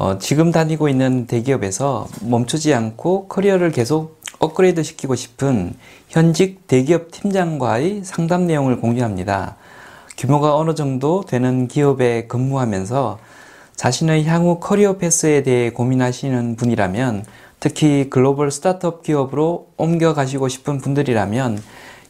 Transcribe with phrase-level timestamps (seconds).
[0.00, 5.74] 어, 지금 다니고 있는 대기업에서 멈추지 않고 커리어를 계속 업그레이드 시키고 싶은
[6.08, 9.56] 현직 대기업 팀장과의 상담 내용을 공유합니다.
[10.16, 13.18] 규모가 어느 정도 되는 기업에 근무하면서
[13.74, 17.24] 자신의 향후 career path에 대해 고민하시는 분이라면
[17.58, 21.60] 특히 글로벌 스타트업 기업으로 옮겨가시고 싶은 분들이라면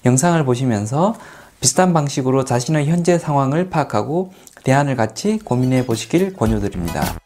[0.05, 1.15] 영상을 보시면서
[1.63, 4.35] 비슷한 방식으로 자신의 현재 상황을 파악하고
[4.65, 7.19] 대안을 같이 고민해 보시길 권유드립니다.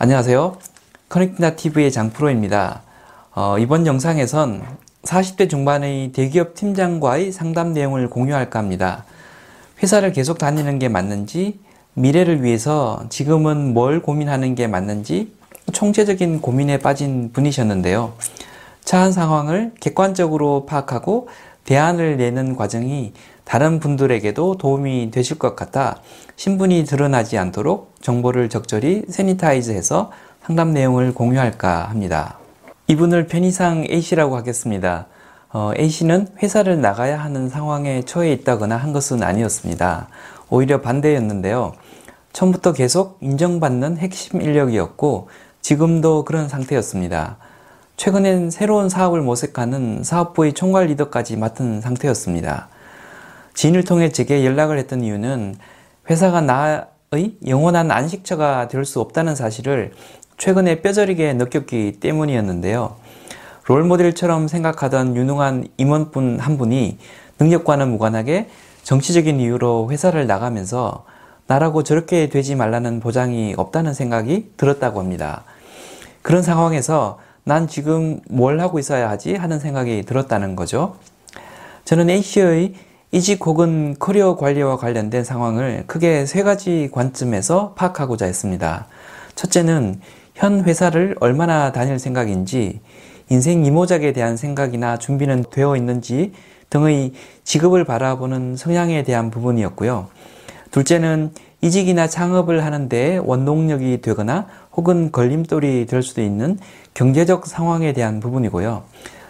[0.00, 0.56] 안녕하세요.
[1.08, 2.82] 커넥티나 TV의 장프로입니다.
[3.34, 4.62] 어, 이번 영상에선
[5.02, 9.04] 40대 중반의 대기업 팀장과의 상담 내용을 공유할까 합니다.
[9.82, 11.58] 회사를 계속 다니는 게 맞는지,
[11.94, 15.32] 미래를 위해서 지금은 뭘 고민하는 게 맞는지
[15.72, 18.12] 총체적인 고민에 빠진 분이셨는데요.
[18.84, 21.26] 처한 상황을 객관적으로 파악하고
[21.64, 23.14] 대안을 내는 과정이
[23.48, 25.96] 다른 분들에게도 도움이 되실 것 같아
[26.36, 30.12] 신분이 드러나지 않도록 정보를 적절히 세니타이즈해서
[30.44, 32.38] 상담 내용을 공유할까 합니다.
[32.88, 35.06] 이분을 편의상 A씨라고 하겠습니다.
[35.50, 40.08] 어, A씨는 회사를 나가야 하는 상황에 처해 있다거나 한 것은 아니었습니다.
[40.50, 41.72] 오히려 반대였는데요.
[42.34, 45.30] 처음부터 계속 인정받는 핵심 인력이었고
[45.62, 47.38] 지금도 그런 상태였습니다.
[47.96, 52.68] 최근엔 새로운 사업을 모색하는 사업부의 총괄 리더까지 맡은 상태였습니다.
[53.58, 55.56] 지인을 통해 제게 연락을 했던 이유는
[56.08, 59.90] 회사가 나의 영원한 안식처가 될 수 없다는 사실을
[60.36, 62.94] 최근에 뼈저리게 느꼈기 때문이었는데요.
[63.64, 66.98] 롤모델처럼 생각하던 유능한 임원분 한 분이
[67.40, 68.48] 능력과는 무관하게
[68.84, 71.04] 정치적인 이유로 회사를 나가면서
[71.48, 75.42] 나라고 저렇게 되지 말라는 보장이 없다는 생각이 들었다고 합니다.
[76.22, 80.94] 그런 상황에서 난 지금 뭘 하고 있어야 하지 하는 생각이 들었다는 거죠.
[81.84, 88.86] 저는 A씨의 이직 혹은 커리어 관리와 관련된 상황을 크게 세 가지 관점에서 파악하고자 했습니다.
[89.34, 90.00] 첫째는
[90.34, 92.80] 현 회사를 얼마나 다닐 생각인지,
[93.30, 96.32] 인생 이모작에 대한 생각이나 준비는 되어 있는지
[96.68, 97.12] 등의
[97.44, 100.08] 직업을 바라보는 성향에 대한 부분이었고요.
[100.70, 101.32] 둘째는
[101.62, 106.58] 이직이나 창업을 하는데 원동력이 되거나 혹은 걸림돌이 될 수도 있는
[106.92, 108.82] 경제적 상황에 대한 부분이고요.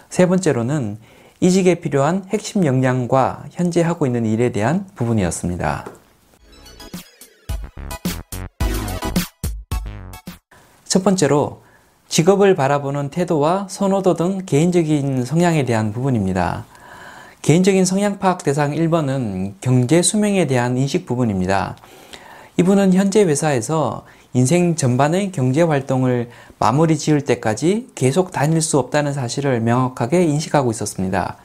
[0.09, 0.97] 세 번째로는
[1.41, 5.85] 이직에 필요한 핵심 역량과 현재 하고 있는 일에 대한 부분이었습니다.
[10.83, 11.61] 첫 번째로
[12.09, 16.65] 직업을 바라보는 태도와 선호도 등 개인적인 성향에 대한 부분입니다.
[17.41, 21.77] 개인적인 성향 파악 대상 1번은 경제 수명에 대한 인식 부분입니다.
[22.57, 24.03] 이분은 현재 회사에서
[24.33, 26.29] 인생 전반의 경제 활동을
[26.59, 31.37] 마무리 지을 때까지 계속 다닐 수 없다는 사실을 명확하게 인식하고 있었습니다.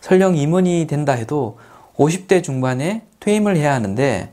[0.00, 1.58] 설령 임원이 된다 해도
[1.96, 4.32] 50대 중반에 퇴임을 해야 하는데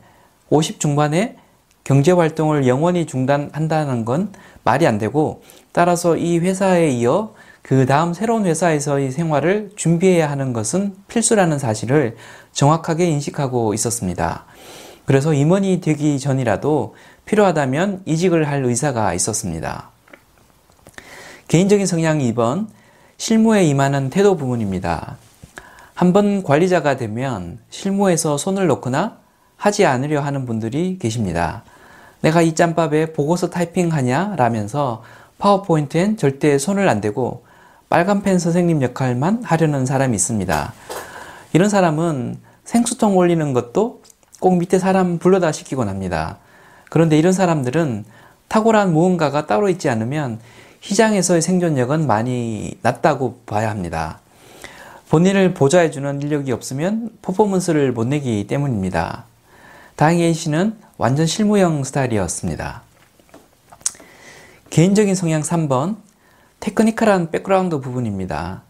[0.50, 1.36] 50 중반에
[1.84, 4.32] 경제 활동을 영원히 중단한다는 건
[4.64, 10.94] 말이 안 되고 따라서 이 회사에 이어 그 다음 새로운 회사에서의 생활을 준비해야 하는 것은
[11.08, 12.16] 필수라는 사실을
[12.52, 14.44] 정확하게 인식하고 있었습니다.
[15.06, 16.94] 그래서 임원이 되기 전이라도
[17.28, 19.90] 필요하다면 이직을 할 의사가 있었습니다.
[21.46, 22.68] 개인적인 성향 2번,
[23.18, 25.18] 실무에 임하는 태도 부분입니다.
[25.94, 29.18] 한번 관리자가 되면 실무에서 손을 놓거나
[29.56, 31.64] 하지 않으려 하는 분들이 계십니다.
[32.22, 34.34] 내가 이 짬밥에 보고서 타이핑하냐?
[34.36, 35.02] 라면서
[35.38, 37.44] 파워포인트엔 절대 손을 안 대고
[37.90, 40.72] 빨간 펜 선생님 역할만 하려는 사람이 있습니다.
[41.52, 44.02] 이런 사람은 생수통 올리는 것도
[44.40, 46.38] 꼭 밑에 사람 불러다 시키곤 합니다.
[46.88, 48.04] 그런데 이런 사람들은
[48.48, 50.40] 탁월한 무언가가 따로 있지 않으면
[50.80, 54.20] 시장에서의 생존력은 많이 낮다고 봐야 합니다.
[55.10, 59.24] 본인을 보좌해주는 인력이 없으면 퍼포먼스를 못 내기 때문입니다.
[59.96, 62.82] 다행히 A씨는 완전 실무형 스타일이었습니다.
[64.70, 65.96] 개인적인 성향 3번,
[66.60, 68.62] technical한 백그라운드 부분입니다.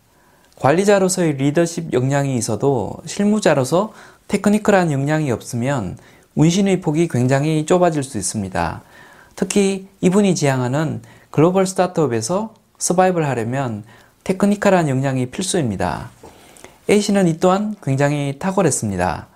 [0.57, 3.93] 관리자로서의 리더십 역량이 있어도 실무자로서
[4.29, 5.97] technical한 역량이 없으면
[6.39, 8.83] 운신의 폭이 굉장히 좁아질 수 있습니다.
[9.35, 11.03] 특히 이분이 지향하는
[11.33, 13.83] 글로벌 스타트업에서 서바이벌 하려면
[14.23, 16.11] technical한 역량이 필수입니다.
[16.89, 19.27] A씨는 이 또한 굉장히 탁월했습니다.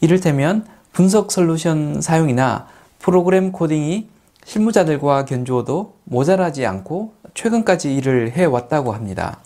[0.00, 2.68] 이를테면 분석 솔루션 사용이나
[3.00, 4.08] 프로그램 코딩이
[4.44, 9.40] 실무자들과 견주어도 모자라지 않고 최근까지 일을 해왔다고 합니다.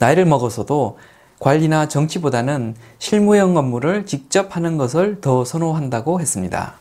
[0.00, 0.98] 나이를 먹어서도
[1.40, 6.74] 관리나 정치보다는 실무형 업무를 직접 하는 것을 더 선호한다고 했습니다.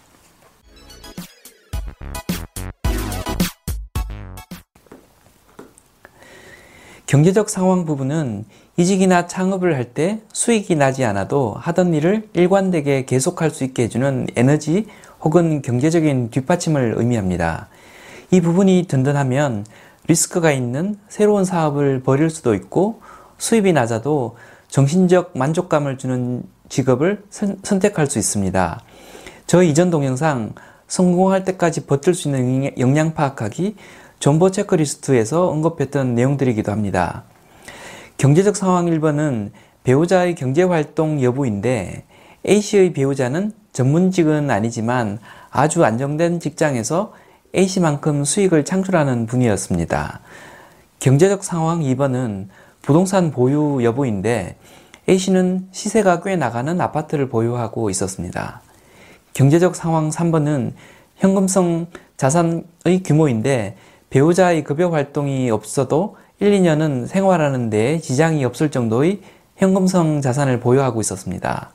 [7.06, 8.46] 경제적 상황 부분은
[8.78, 14.86] 이직이나 창업을 할 때 수익이 나지 않아도 하던 일을 일관되게 계속할 수 있게 해주는 에너지
[15.22, 17.70] 혹은 경제적인 뒷받침을 의미합니다.
[18.32, 19.66] 이 부분이 든든하면
[20.08, 23.02] 리스크가 있는 새로운 사업을 벌일 수도 있고
[23.40, 24.38] 수입이 낮아도
[24.68, 28.82] 정신적 만족감을 주는 직업을 선, 택할 수 있습니다.
[29.48, 30.54] 저 이전 동영상
[30.88, 33.76] 성공할 때까지 버틸 수 있는 역량 파악하기
[34.20, 37.24] 정보 체크리스트에서 언급했던 내용들이기도 합니다.
[38.18, 39.52] 경제적 상황 1번은
[39.84, 42.06] 배우자의 경제활동 여부인데
[42.48, 45.20] A씨의 배우자는 전문직은 아니지만
[45.50, 47.14] 아주 안정된 직장에서
[47.56, 50.20] A씨만큼 수익을 창출하는 분이었습니다.
[51.00, 52.48] 경제적 상황 2번은
[52.82, 54.58] 부동산 보유 여부인데
[55.08, 58.62] A씨는 시세가 꽤 나가는 아파트를 보유하고 있었습니다.
[59.34, 60.74] 경제적 상황 3번은
[61.18, 61.88] 현금성
[62.18, 63.76] 자산의 규모인데
[64.10, 69.22] 배우자의 급여 활동이 없어도 1, 2년은 생활하는 데 지장이 없을 정도의
[69.58, 71.72] 현금성 자산을 보유하고 있었습니다.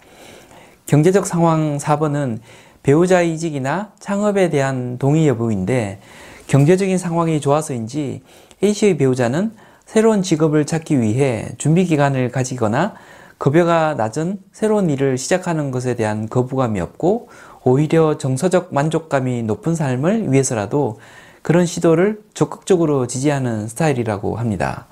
[0.87, 2.39] 경제적 상황 4번은
[2.83, 6.01] 배우자 이직이나 창업에 대한 동의 여부인데
[6.47, 8.23] 경제적인 상황이 좋아서인지
[8.63, 9.53] A씨의 배우자는
[9.87, 12.95] 새로운 직업을 찾기 위해 준비 기간을 가지거나
[13.39, 17.29] 급여가 낮은 새로운 일을 시작하는 것에 대한 거부감이 없고
[17.63, 20.99] 오히려 정서적 만족감이 높은 삶을 위해서라도
[21.43, 24.87] 그런 시도를 적극적으로 지지하는 스타일이라고 합니다.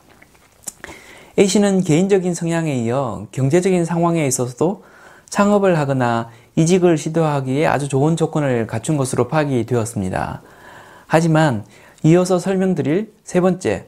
[1.38, 4.84] A씨는 개인적인 성향에 이어 경제적인 상황에 있어서도
[5.30, 10.42] 창업을 하거나 이직을 시도하기에 아주 좋은 조건을 갖춘 것으로 파악이 되었습니다.
[11.06, 11.64] 하지만
[12.02, 13.86] 이어서 설명드릴 세 번째,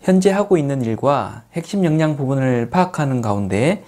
[0.00, 3.84] 현재 하고 있는 일과 핵심 역량 부분을 파악하는 가운데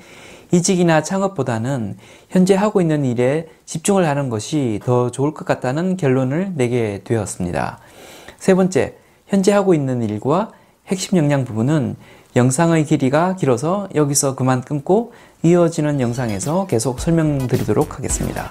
[0.51, 1.97] 이직이나 창업보다는
[2.31, 7.79] 현재 하고 있는 일에 집중을 하는 것이 더 좋을 것 같다는 결론을 내게 되었습니다.
[8.39, 8.97] 세 번째,
[9.27, 10.51] 현재 하고 있는 일과
[10.87, 11.97] 핵심 역량 부분은
[12.37, 15.13] 영상의 길이가 길어서 여기서 그만 끊고
[15.43, 18.51] 이어지는 영상에서 계속 설명드리도록 하겠습니다.